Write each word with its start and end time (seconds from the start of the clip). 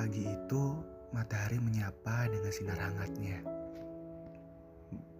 Pagi 0.00 0.24
itu 0.24 0.80
matahari 1.12 1.60
menyapa 1.60 2.24
dengan 2.32 2.48
sinar 2.48 2.80
hangatnya. 2.80 3.36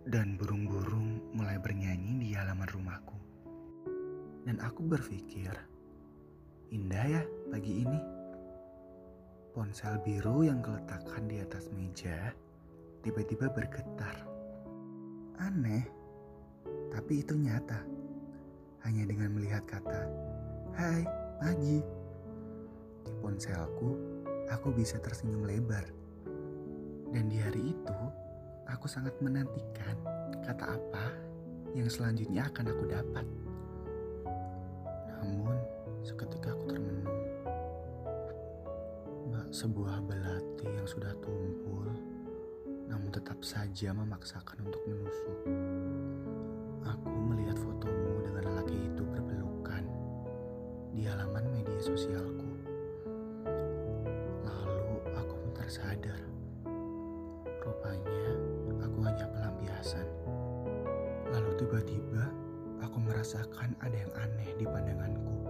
Dan 0.08 0.40
burung-burung 0.40 1.36
mulai 1.36 1.60
bernyanyi 1.60 2.16
di 2.24 2.28
halaman 2.32 2.64
rumahku. 2.64 3.20
Dan 4.48 4.56
aku 4.56 4.80
berpikir, 4.88 5.52
indah 6.72 7.04
ya 7.12 7.22
pagi 7.52 7.84
ini. 7.84 8.00
Ponsel 9.52 10.00
biru 10.00 10.48
yang 10.48 10.64
keletakan 10.64 11.28
di 11.28 11.44
atas 11.44 11.68
meja 11.76 12.32
tiba-tiba 13.04 13.52
bergetar. 13.52 14.16
Aneh, 15.44 15.84
tapi 16.88 17.20
itu 17.20 17.36
nyata. 17.36 17.84
Hanya 18.88 19.04
dengan 19.04 19.36
melihat 19.36 19.60
kata, 19.68 20.08
Hai, 20.72 21.04
pagi. 21.36 21.84
Di 23.04 23.12
ponselku, 23.20 24.09
aku 24.50 24.74
bisa 24.74 24.98
tersenyum 24.98 25.46
lebar. 25.46 25.86
Dan 27.10 27.30
di 27.30 27.38
hari 27.38 27.74
itu, 27.74 27.98
aku 28.66 28.86
sangat 28.90 29.14
menantikan 29.22 29.94
kata 30.42 30.78
apa 30.78 31.06
yang 31.74 31.86
selanjutnya 31.86 32.50
akan 32.50 32.66
aku 32.70 32.84
dapat. 32.90 33.26
Namun, 35.18 35.56
seketika 36.02 36.54
aku 36.54 36.64
termenung. 36.70 37.08
Sebuah 39.50 40.06
belati 40.06 40.62
yang 40.62 40.86
sudah 40.86 41.10
tumpul, 41.18 41.90
namun 42.86 43.10
tetap 43.10 43.42
saja 43.42 43.90
memaksakan 43.90 44.62
untuk 44.62 44.78
menusuk. 44.86 45.38
Aku 46.86 47.10
melihat 47.34 47.58
fotomu 47.58 48.22
dengan 48.22 48.46
lelaki 48.46 48.78
itu 48.78 49.02
berpelukan 49.02 49.82
di 50.94 51.02
halaman 51.02 51.50
media 51.50 51.82
sosialku. 51.82 52.39
Tersadar. 55.70 56.18
Rupanya 57.62 58.26
aku 58.82 59.06
hanya 59.06 59.22
pelampiasan. 59.30 60.02
Lalu 61.30 61.62
tiba-tiba 61.62 62.26
aku 62.82 62.98
merasakan 62.98 63.78
ada 63.78 63.94
yang 63.94 64.10
aneh 64.18 64.50
di 64.58 64.66
pandanganku. 64.66 65.46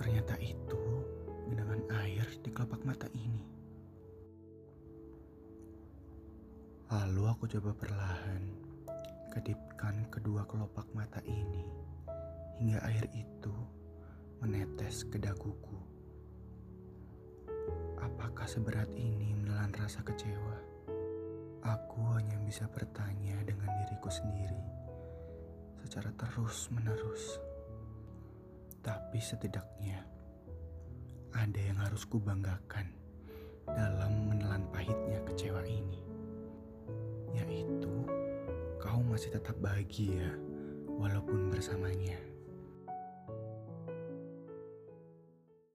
Ternyata 0.00 0.40
itu 0.40 1.04
genangan 1.52 1.84
air 2.00 2.24
di 2.40 2.48
kelopak 2.48 2.80
mata 2.88 3.04
ini. 3.12 3.44
Lalu 6.88 7.22
aku 7.28 7.44
coba 7.52 7.76
perlahan 7.76 8.56
kedipkan 9.36 10.08
kedua 10.08 10.48
kelopak 10.48 10.88
mata 10.96 11.20
ini 11.28 11.68
hingga 12.56 12.80
air 12.88 13.04
itu 13.12 13.52
menetes 14.40 15.04
ke 15.12 15.20
daguku. 15.20 15.91
Apakah 18.42 18.58
seberat 18.58 18.90
ini 18.98 19.38
menelan 19.38 19.70
rasa 19.78 20.02
kecewa? 20.02 20.58
Aku 21.62 22.02
hanya 22.10 22.34
bisa 22.42 22.66
bertanya 22.66 23.38
dengan 23.46 23.70
diriku 23.70 24.10
sendiri 24.10 24.66
secara 25.78 26.10
terus-menerus. 26.18 27.38
Tapi 28.82 29.22
setidaknya 29.22 30.02
ada 31.38 31.54
yang 31.54 31.78
harus 31.86 32.02
kubanggakan 32.02 32.90
dalam 33.70 34.34
menelan 34.34 34.66
pahitnya 34.74 35.22
kecewa 35.22 35.62
ini. 35.62 36.02
Yaitu 37.38 37.94
kau 38.82 39.06
masih 39.06 39.38
tetap 39.38 39.54
bahagia 39.62 40.34
walaupun 40.90 41.46
bersamanya. 41.46 42.31